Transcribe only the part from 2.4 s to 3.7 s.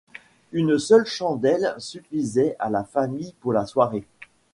à la famille pour la